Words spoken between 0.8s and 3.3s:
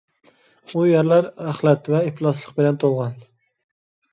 يەرلەر ئەخلەت ۋە ئىپلاسلىق بىلەن تولغان.